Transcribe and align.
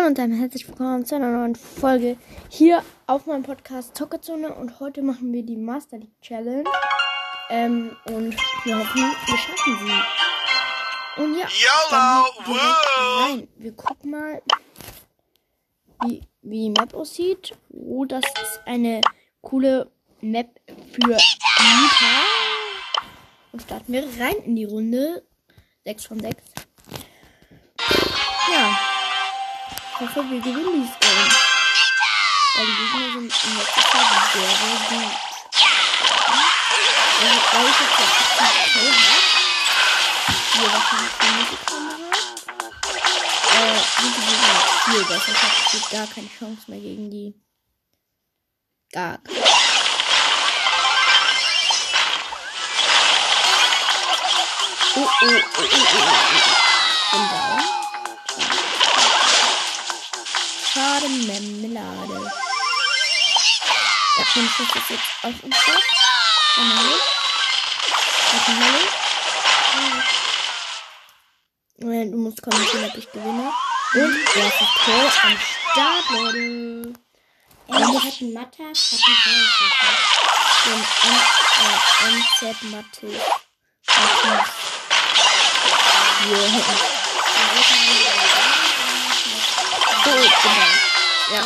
Hallo 0.00 0.08
und 0.08 0.18
damit 0.18 0.40
herzlich 0.40 0.66
willkommen 0.66 1.04
zu 1.04 1.14
einer 1.14 1.30
neuen 1.30 1.54
Folge 1.54 2.16
hier 2.48 2.82
auf 3.06 3.26
meinem 3.26 3.42
Podcast 3.42 3.94
Zockerzone 3.94 4.54
und 4.54 4.80
heute 4.80 5.02
machen 5.02 5.30
wir 5.30 5.42
die 5.42 5.58
Master 5.58 5.98
League 5.98 6.18
Challenge 6.22 6.64
ähm, 7.50 7.94
und 8.06 8.34
wir 8.64 8.78
hoffen, 8.78 9.02
wir 9.26 9.36
schaffen 9.36 9.78
sie. 9.78 11.22
Und 11.22 11.36
ja, 11.36 11.46
dann 11.90 12.24
rein. 12.56 13.48
Wir 13.58 13.72
gucken 13.72 14.12
mal, 14.12 14.42
wie, 16.06 16.22
wie 16.40 16.62
die 16.62 16.70
Map 16.70 16.94
aussieht. 16.94 17.54
Oh, 17.68 18.06
das 18.06 18.24
ist 18.24 18.60
eine 18.64 19.02
coole 19.42 19.90
Map 20.22 20.48
für 20.66 21.08
Nita. 21.08 21.20
Und 23.52 23.60
starten 23.60 23.92
wir 23.92 24.04
rein 24.18 24.36
in 24.46 24.56
die 24.56 24.64
Runde. 24.64 25.26
6 25.84 26.06
von 26.06 26.20
6. 26.20 26.42
Ja. 28.50 28.89
Ich 30.02 30.06
hoffe, 30.06 30.30
wir 30.30 30.40
gewinnen 30.40 30.72
dieses 30.72 30.98
Game. 30.98 31.28
Weil 32.54 32.64
die 32.64 32.72
Gegner 32.72 33.12
sind 33.12 33.44
in 33.44 33.58
letzter 33.58 33.82
Zeit 33.82 34.08
sehr, 34.32 34.48
sehr 34.48 34.76
gut. 34.88 35.12
Also, 37.20 37.36
weil 37.52 37.66
ich 37.66 37.80
jetzt 37.80 38.00
18 38.00 38.24
K 38.32 38.40
habe, 38.40 38.56
die 40.54 40.60
ihr 40.62 40.72
wahrscheinlich 40.72 41.14
mitbekommen 41.38 41.90
habt, 42.10 42.40
äh, 43.52 43.80
sind 44.00 44.12
die 44.16 44.24
Gegner 44.24 44.56
viel 44.86 45.04
besser. 45.04 45.32
Ich 45.32 45.74
habe 45.74 45.96
gar 45.96 46.06
keine 46.14 46.30
Chance 46.38 46.62
mehr 46.68 46.80
gegen 46.80 47.10
die. 47.10 47.34
Gar 48.92 49.18
keine. 49.18 49.38
Oh, 54.96 55.00
oh, 55.00 55.08
oh, 55.10 55.40
oh, 55.50 55.62
oh, 55.62 55.92
oh. 55.92 56.20
Bin 57.12 57.22
down. 57.28 57.79
Marmelade. 61.10 62.32
Der 64.16 64.24
Prinz 64.24 64.50
ist 64.60 64.90
jetzt 64.90 65.02
auf 65.22 65.42
uns 65.42 65.56
drauf. 65.56 65.82
Hallo. 66.56 66.94
Hallo. 68.46 68.82
Hallo. 71.80 72.10
Du 72.10 72.16
musst 72.16 72.42
kommentieren, 72.42 72.90
ob 72.90 72.96
ich 72.96 73.10
gewinne. 73.10 73.52
Und 73.94 74.36
erstes 74.36 74.68
Tor 74.84 75.12
am 75.22 75.38
Start, 75.72 76.10
Leute. 76.10 76.92
Wir 77.66 78.02
hatten 78.02 78.32
Matas, 78.32 78.92
hatten 78.92 79.16
Feuerwehr. 79.22 79.96
Den 80.64 80.80
MZ. 82.14 82.62
Mathis. 82.70 83.22
Yeah. 86.22 86.50
So, 90.04 90.10
genau. 90.10 90.89
Ja. 91.32 91.42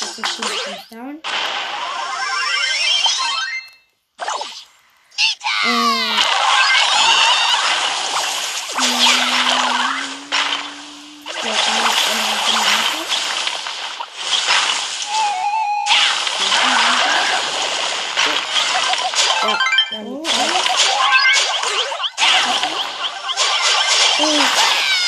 Das 0.00 0.18
ist 0.18 0.36
gut 0.36 0.50
down. 0.90 1.22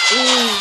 Äh, 0.09 0.56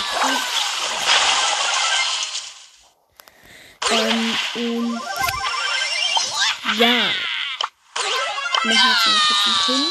Einen 9.26 9.34
kurzen 9.42 9.66
Pin. 9.66 9.84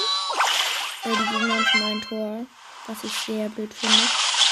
Aber 1.02 1.16
die 1.16 1.24
Gegner 1.24 1.54
haben 1.54 1.66
schon 1.66 1.82
ein 1.82 2.02
Tor, 2.02 2.46
was 2.86 3.02
ich 3.02 3.12
sehr 3.12 3.48
blöd 3.48 3.74
finde. 3.74 4.02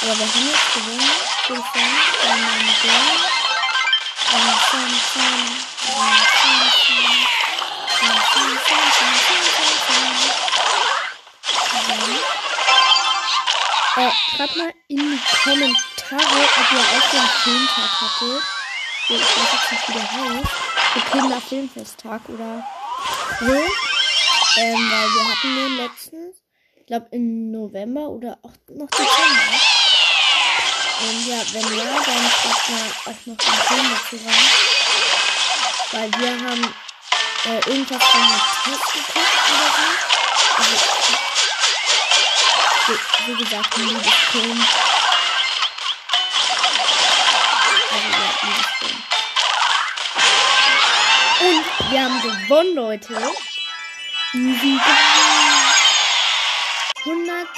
Aber 0.01 0.19
wir 0.19 0.27
haben 0.27 0.49
jetzt 0.49 0.75
gewonnen. 0.75 1.11
Wir 1.47 1.57
haben 4.39 4.59
Sam, 4.73 4.91
Sam. 5.15 5.43
Äh, 13.95 14.11
schreibt 14.35 14.57
mal 14.57 14.73
in 14.89 14.97
die 14.97 15.21
Kommentare, 15.45 16.49
ob 16.57 16.73
ihr 16.73 16.81
auch 16.81 17.13
einen 17.13 17.31
Filmtag 17.45 17.93
hattet. 18.01 18.43
Ich 19.09 19.21
weiß 19.21 19.53
jetzt 19.53 19.71
nicht, 19.73 19.89
wie 19.89 19.93
der 19.93 20.11
heißt. 20.11 20.51
So 20.95 21.01
Kinder 21.13 21.41
Filmfesttag 21.41 22.21
oder 22.29 22.67
so. 23.39 24.02
Ähm, 24.55 24.91
weil 24.91 25.09
wir 25.15 25.29
hatten 25.29 25.55
den 25.57 25.77
letztens, 25.79 26.43
ich 26.77 26.87
glaube 26.87 27.07
im 27.11 27.51
November 27.51 28.09
oder 28.11 28.39
auch 28.43 28.53
noch 28.69 28.91
Dezember. 28.91 29.61
Und 31.01 31.27
ja, 31.27 31.43
wenn 31.53 31.77
ja, 31.77 31.85
dann 31.85 32.31
schreibt 32.31 32.69
mal 32.71 32.91
auch 33.07 33.27
noch 33.27 33.37
den 33.37 33.55
Film 33.55 33.87
dazu 33.91 34.17
rein. 34.25 34.47
Weil 35.93 36.11
wir 36.21 36.33
haben 36.49 36.75
äh, 37.45 37.61
irgendwas 37.71 38.03
von 38.05 38.21
einem 38.21 38.41
Test 38.65 38.93
geguckt 38.93 39.45
oder 39.53 39.69
so. 39.73 39.87
Also, 40.59 40.77
wie, 42.87 42.99
wie 43.27 43.37
gesagt, 43.45 43.77
ein 43.77 43.89
Liebesfilm. 43.89 44.67
Also. 47.91 48.23
Und 51.41 51.91
wir 51.91 52.01
haben 52.05 52.21
gewonnen, 52.23 52.75
Leute. 52.75 53.15
Easy 54.35 54.79
gewonnen. 54.79 55.63
100 57.05 57.49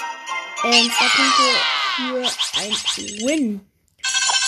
ähm, 0.65 0.91
zwei 0.91 1.09
Punkte 1.09 1.43
für 1.95 2.27
ein 2.59 2.73
Win. 3.29 3.71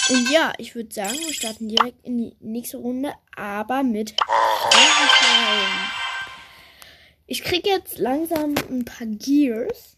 Und 0.08 0.30
ja, 0.30 0.52
ich 0.58 0.74
würde 0.74 0.92
sagen, 0.92 1.16
wir 1.18 1.32
starten 1.32 1.68
direkt 1.68 2.04
in 2.04 2.18
die 2.18 2.36
nächste 2.40 2.78
Runde, 2.78 3.14
aber 3.36 3.84
mit 3.84 4.16
Feuerwehr. 4.70 5.68
Ich 7.28 7.44
krieg 7.44 7.64
jetzt 7.64 7.98
langsam 7.98 8.56
ein 8.70 8.84
paar 8.84 9.06
Gears. 9.06 9.96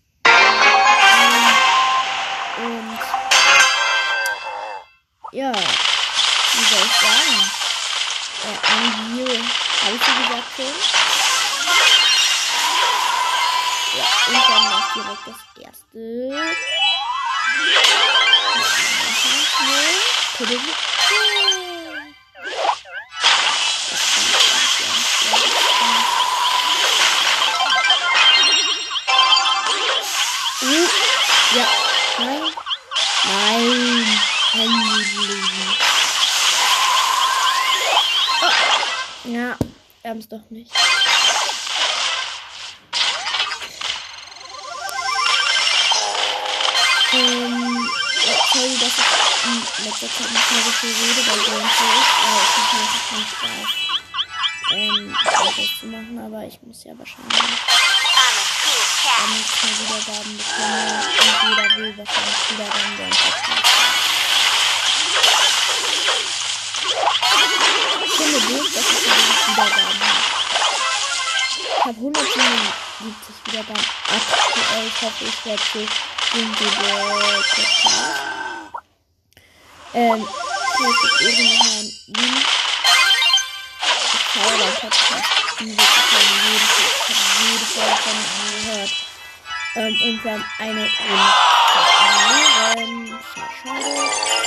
Und 2.59 2.99
ja, 5.33 5.53
wie 5.53 6.65
soll 6.65 6.84
ich 6.84 6.93
sagen? 6.93 7.50
Äh, 8.45 8.56
ein 8.72 9.16
Gear 9.16 9.39
habe 9.84 9.97
ich 9.97 10.03
so 10.03 10.12
gesagt 10.12 10.49
schon. 10.56 11.28
Ja, 13.97 14.04
und 14.26 14.34
dann 14.49 14.65
noch 14.71 14.93
direkt 14.94 15.26
das 15.26 15.37
erste. 15.65 15.99
Ja, 31.54 31.66
nein. 32.19 32.53
Nein. 33.25 34.21
Handy 34.53 35.43
oh. 38.43 38.48
Ja, 39.25 39.56
wir 40.03 40.10
haben 40.10 40.19
es 40.19 40.28
doch 40.28 40.50
nicht. 40.50 40.72
Sorry, 48.59 48.75
dass 48.79 48.91
ich 48.91 49.79
in 49.79 49.85
letzter 49.85 50.09
Zeit 50.09 50.31
nicht 50.33 50.51
mehr 50.51 50.63
so 50.65 50.71
viel 50.71 50.91
rede 50.91 51.22
bei 51.22 51.37
Gameplays, 51.47 52.09
aber 52.27 52.43
es 52.43 52.51
macht 52.59 52.72
mir 52.75 52.81
einfach 52.83 53.05
keinen 53.09 53.28
Spaß, 53.28 53.71
ähm, 54.72 55.16
Gameplays 55.31 55.75
zu 55.78 55.87
machen, 55.87 56.19
aber 56.19 56.41
ich 56.45 56.59
muss 56.63 56.83
ja 56.84 56.93
wahrscheinlich 56.99 57.39
damit 59.07 59.47
keine 59.59 59.75
Wiedergaben 59.78 60.37
bekommen 60.39 60.91
und 61.19 61.37
jeder 61.49 61.66
will 61.77 61.93
wahrscheinlich 61.99 62.41
Wiedergaben 62.51 62.97
Gameplays 62.99 63.41
machen. 63.47 63.63
Ich 68.04 68.13
finde 68.13 68.41
gut, 68.41 68.69
dass 68.75 68.87
ich 68.91 68.99
so 68.99 69.11
wenig 69.15 69.41
Wiedergaben 69.54 70.01
habe. 70.03 70.22
Ich 71.78 71.84
habe 71.84 71.99
177 71.99 73.34
Wiedergaben 73.47 73.87
aktuell. 74.03 74.87
Ich 74.89 75.03
hoffe, 75.03 75.25
ich 75.25 75.47
werde 75.47 75.63
so 75.72 75.81
irgendwie 76.34 76.65
Podcast. 76.65 78.38
Ähm, 79.98 80.24
vielleicht 80.77 81.03
ist 81.03 81.21
eben 81.22 81.42
noch 81.48 81.59
mal 81.59 81.74
ein 81.74 81.91
Link. 82.06 82.47
Ich 84.15 84.34
jedem, 86.39 86.68
ich 86.68 87.09
habe 87.09 87.27
jede 87.42 87.66
Folge 87.66 87.97
von 88.04 88.15
ihm 88.15 88.30
angehört. 88.47 88.92
Ähm, 89.74 89.95
und 90.04 90.16
wir 90.22 90.30
haben 90.33 90.45
eine 90.60 90.84
Runde. 91.10 91.33
Schade. 93.60 93.91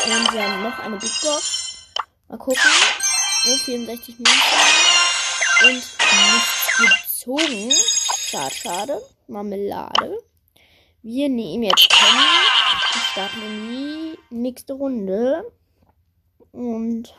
Und 0.06 0.34
wir 0.34 0.42
haben 0.42 0.64
noch 0.64 0.80
eine 0.80 0.96
Big 0.96 1.12
Box. 1.22 1.44
Mal 2.30 2.38
gucken. 2.38 2.72
So, 3.44 3.58
64 3.58 4.16
Minuten. 4.20 4.40
Und 5.64 5.84
nichts 5.84 6.70
gezogen. 6.78 7.74
Schade, 8.30 8.56
schade. 8.56 9.02
Marmelade. 9.28 10.24
Wir 11.04 11.28
nehmen 11.28 11.64
jetzt 11.64 11.90
Penny. 11.90 12.51
Starten 13.12 13.42
in 13.42 13.70
die 13.70 14.20
nächste 14.30 14.74
Runde. 14.74 15.52
Und 16.54 17.14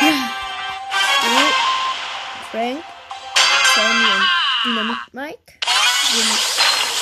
ja. 0.00 0.30
So. 1.22 1.28
Frank, 2.52 2.84
Sammy 3.74 4.04
und 4.04 4.26
Dynamit 4.64 4.98
Mike 5.12 5.52
sind 6.12 6.38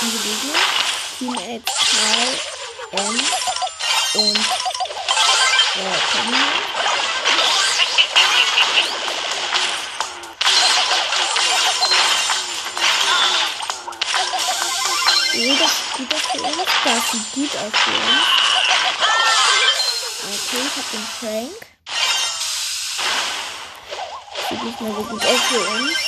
unsere 0.00 0.22
Gegner. 0.22 0.58
Teammates 1.18 1.74
Karl, 1.90 3.06
M 3.06 3.20
und 4.14 4.38
äh, 5.76 5.96
Penny. 6.10 6.73
Sieht 15.96 16.12
das 16.12 16.20
für 16.22 16.42
uns. 16.42 16.56
Das 16.84 17.12
sieht 17.12 17.32
gut 17.32 17.56
aus 17.56 17.72
für 17.72 17.90
uns. 17.90 18.26
Okay, 20.24 20.62
ich 20.66 20.76
hab 20.76 20.90
den 20.90 21.06
Frank. 21.20 21.60
Sieht 24.48 24.62
nicht 24.64 24.80
mehr 24.80 24.94
so 24.94 25.02
gut 25.04 25.24
aus 25.24 25.40
für 25.48 25.60
uns. 25.60 25.98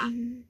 Ähm, 0.00 0.44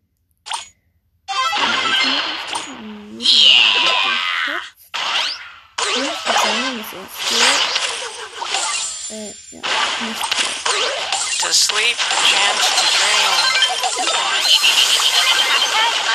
äh, 9.10 9.34
To 11.40 11.52
sleep, 11.52 11.96
chance 11.96 12.66
to 12.76 12.86
dream. 12.98 13.58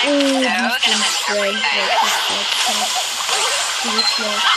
Oh, 0.06 0.53
ist 0.78 0.86
den 0.88 1.04
Frank 1.04 1.38
weggesetzt 1.38 2.68
hat. 2.68 2.92
Die 3.84 3.90
ist 3.90 4.10
schlecht. 4.16 4.48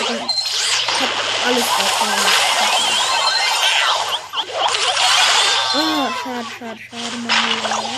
Ich 0.00 0.06
hab 1.00 1.12
alles 1.46 1.66
rausgenommen. 1.66 2.32
Oh, 5.74 6.08
schade, 6.22 6.50
schade, 6.58 6.80
schade, 6.80 7.16
Marmelade. 7.26 7.92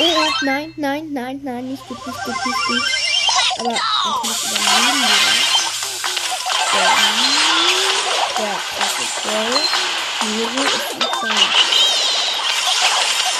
Oh, 0.00 0.04
oh, 0.04 0.30
nein, 0.42 0.72
nein, 0.76 1.12
nein, 1.12 1.40
nein, 1.44 1.64
nicht 1.70 1.86
gut, 1.86 2.06
nicht 2.06 2.24
gut, 2.24 2.46
nicht 2.46 2.66
gut. 2.66 2.82
Aber 3.60 3.70
natürlich 3.70 4.42
übernehmen 4.44 5.00
wir 5.00 5.08
das. 5.08 5.38
Der, 6.72 6.90
der 8.38 8.54
krasse 8.70 9.06
Troll. 9.22 9.56
Miro 10.22 10.62
ist 10.64 10.88
nicht 10.94 11.14
da. 11.22 11.28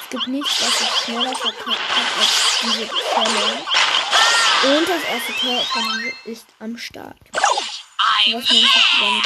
Es 0.00 0.10
gibt 0.10 0.28
nichts, 0.28 0.60
was 0.60 0.80
ich 0.80 1.04
schneller 1.04 1.34
verkackt 1.34 1.66
habe 1.66 2.20
als 2.20 2.60
diese 2.62 2.88
Challenge. 3.12 3.64
Und 4.64 4.88
das 4.88 5.02
erste 5.04 5.32
Tor 5.40 5.60
ist 6.24 6.46
am 6.60 6.78
Start. 6.78 7.16
Was 7.32 8.32
nennt 8.32 8.48
sich 8.48 8.70
dann? 9.00 9.22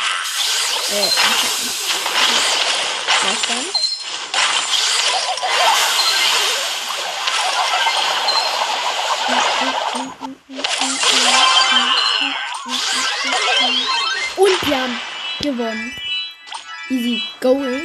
Äh, 0.90 1.10
was 3.22 3.42
dann? 3.48 3.77
Und 14.36 14.68
wir 14.68 14.76
haben 14.80 15.00
gewonnen. 15.40 15.92
Easy 16.90 17.22
going. 17.40 17.82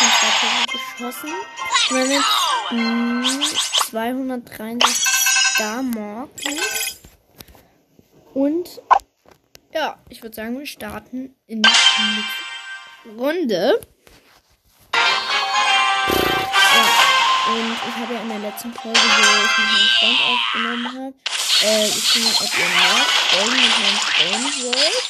Ich 0.00 0.22
habe 0.22 0.66
geschossen. 0.72 1.30
Wir 1.90 2.00
haben 2.00 2.10
jetzt 2.10 2.26
mh, 2.70 3.90
263 3.90 5.04
Star-Marken. 5.54 6.60
Und 8.32 8.82
ja, 9.72 9.98
ich 10.08 10.22
würde 10.22 10.34
sagen, 10.34 10.58
wir 10.58 10.66
starten 10.66 11.34
in 11.46 11.62
die 11.62 13.10
Runde. 13.16 13.80
Und 17.46 17.76
ich 17.88 17.96
habe 18.00 18.14
ja 18.14 18.20
in 18.20 18.28
der 18.28 18.38
letzten 18.38 18.72
Folge, 18.72 18.98
wo 18.98 19.02
ich 19.02 19.58
mit 19.58 19.68
meinem 19.72 19.88
Freund 19.98 20.20
aufgenommen 20.32 20.86
habe, 20.88 21.14
äh, 21.60 21.88
ich 21.88 22.12
bin 22.12 22.26
auf 22.26 22.58
ihr 22.58 22.68
Markt, 22.68 23.10
Folgen 23.30 23.56
mit 23.56 23.78
meinem 23.78 24.00
Freund 24.00 24.54
wollt. 24.64 25.02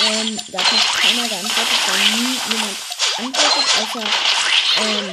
Ähm, 0.00 0.40
da 0.48 0.58
hat 0.58 0.72
noch 0.72 1.00
keiner 1.00 1.28
geantwortet, 1.28 1.80
weil 1.86 1.98
nie 2.16 2.38
jemand 2.48 2.78
antwortet, 3.18 3.66
außer 3.82 4.06
ähm, 4.80 5.12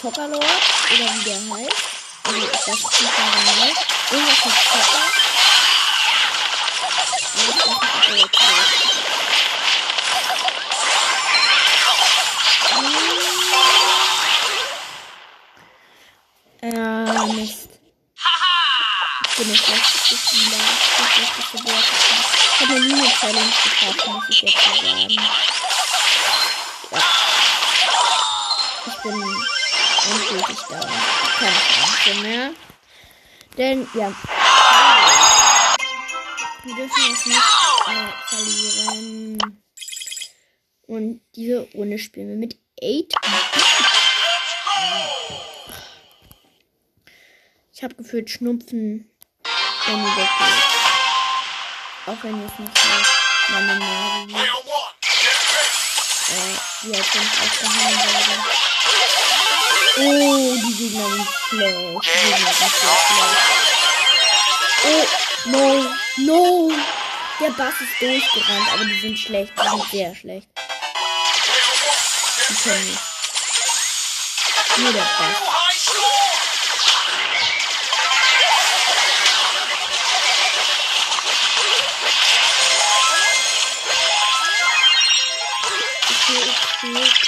Zockerlord 0.00 0.44
oder 0.44 1.06
wie 1.14 1.24
der 1.24 1.40
heißt. 1.40 1.82
Also 2.24 2.38
ich 2.38 2.44
weiß 2.44 2.68
nicht 2.68 2.92
genau. 2.92 3.72
Irgendwas 4.10 4.44
mit 4.44 4.54
Zocker. 4.54 5.06
Aber 7.34 7.42
ich 7.42 7.56
weiß 7.56 7.66
nicht, 7.66 7.76
ob 7.76 8.08
er 8.08 8.16
jetzt 8.16 8.40
lebt. 8.40 8.92
Äh, 16.64 17.32
Mist. 17.34 17.68
Ich 19.42 19.48
bin 19.48 19.56
der 19.56 19.64
schlechteste 19.64 20.16
Spieler. 20.16 20.56
Der 20.98 21.04
schlechteste 21.04 21.58
Wort. 21.64 21.84
Ich 22.54 22.60
habe 22.60 22.74
eine 22.74 23.08
Challenge 23.08 23.52
geschafft, 23.64 24.06
muss 24.06 24.28
ich 24.28 24.42
jetzt 24.42 24.54
mal 24.54 24.76
sagen. 24.76 25.16
Ja. 26.92 27.02
Ich 28.86 28.96
bin 29.02 29.18
endgültig 30.12 30.58
da. 30.68 30.80
Keine 31.40 31.60
Chance 31.74 32.20
mehr. 32.20 32.54
Denn, 33.58 33.88
ja. 33.94 34.12
Wir 36.62 36.74
dürfen 36.76 37.02
jetzt 37.10 37.26
nicht 37.26 37.40
äh, 37.88 38.12
verlieren. 38.28 39.62
Und 40.86 41.20
diese 41.34 41.68
Runde 41.74 41.98
spielen 41.98 42.28
wir 42.28 42.36
mit 42.36 42.60
8. 42.80 43.16
Ich 47.72 47.82
habe 47.82 47.96
gefühlt 47.96 48.30
Schnupfen, 48.30 49.08
wenn 49.86 50.04
weggeht. 50.04 50.28
Auch 52.06 52.22
wenn 52.22 52.46
es 52.46 52.58
nicht 52.58 52.78
so 52.78 52.88
meine 53.52 53.78
Nase 53.78 54.28
wird. 54.28 54.48
Äh, 56.28 56.56
die 56.82 56.92
halt 56.92 57.14
nicht 57.14 57.34
aufgehangen 57.42 57.98
werde. 57.98 58.34
Oh, 59.94 60.56
die 60.56 60.74
Gegner 60.76 61.08
sind 61.10 61.28
schlecht. 61.48 62.04
Die 62.04 62.10
Gegner 62.32 62.52
sind 62.52 62.72
schlecht. 62.72 63.42
Oh, 64.84 65.06
no, 65.46 65.66
no. 66.16 66.72
Der 67.40 67.50
Bass 67.50 67.74
ist 67.80 68.00
durchgerannt, 68.00 68.72
aber 68.72 68.84
die 68.84 69.00
sind 69.00 69.18
schlecht. 69.18 69.52
Die 69.56 69.68
sind 69.68 69.90
sehr 69.90 70.14
schlecht. 70.14 70.48
Die 72.48 72.54
können 72.54 72.86
nicht. 72.86 73.00
Nur 74.78 74.92
der 74.92 75.02
Bass. 75.18 75.61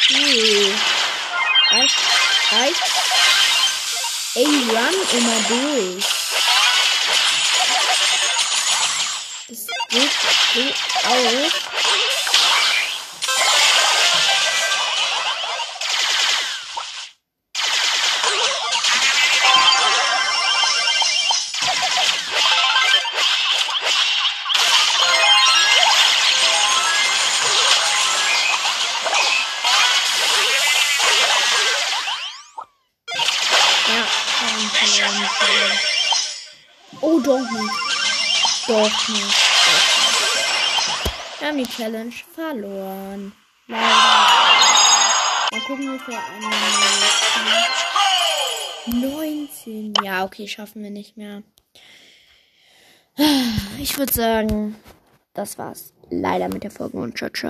Okay, 0.04 0.23
okay. 0.23 0.75
Reicht, 1.70 1.96
reicht. 2.52 2.82
Ey, 4.34 4.44
run 4.44 4.94
immer 5.12 5.40
durch. 5.49 6.04
Das 9.49 9.66
geht 10.52 10.75
so 10.76 11.08
aus. 11.08 11.73
Oh, 37.14 37.21
doch 37.21 37.38
nicht. 37.38 37.73
Doch 38.66 39.09
nicht. 39.09 39.35
Wir 41.38 41.49
haben 41.49 41.59
die 41.59 41.66
Challenge 41.66 42.12
verloren. 42.35 43.33
Leider. 43.68 43.85
Mal 45.52 45.61
gucken, 45.66 45.94
wie 45.94 45.99
viel 46.00 46.18
eine 48.88 49.06
19. 49.06 49.94
Ja, 50.02 50.25
okay, 50.25 50.49
schaffen 50.49 50.83
wir 50.83 50.90
nicht 50.90 51.16
mehr. 51.16 51.44
Ich 53.78 53.97
würde 53.97 54.12
sagen, 54.12 54.75
das 55.35 55.56
war's 55.56 55.92
leider 56.11 56.49
mit 56.49 56.64
der 56.64 56.73
Folge 56.73 56.97
und 56.97 57.16
ciao, 57.16 57.30
ciao. 57.30 57.42